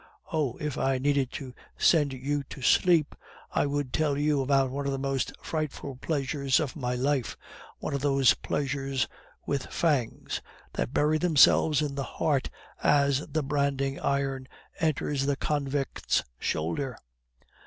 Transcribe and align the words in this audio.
Oh, 0.33 0.57
if 0.59 0.79
I 0.79 0.97
needed 0.97 1.31
to 1.33 1.53
send 1.77 2.11
you 2.11 2.41
to 2.45 2.63
sleep, 2.63 3.13
I 3.51 3.67
would 3.67 3.93
tell 3.93 4.17
you 4.17 4.41
about 4.41 4.71
one 4.71 4.87
of 4.87 4.91
the 4.91 4.97
most 4.97 5.31
frightful 5.43 5.95
pleasures 5.97 6.59
of 6.59 6.75
my 6.75 6.95
life, 6.95 7.37
one 7.77 7.93
of 7.93 8.01
those 8.01 8.33
pleasures 8.33 9.07
with 9.45 9.67
fangs 9.67 10.41
that 10.73 10.91
bury 10.91 11.19
themselves 11.19 11.83
in 11.83 11.93
the 11.93 12.03
heart 12.17 12.49
as 12.81 13.27
the 13.27 13.43
branding 13.43 13.99
iron 13.99 14.47
enters 14.79 15.27
the 15.27 15.35
convict's 15.35 16.23
shoulder. 16.39 16.97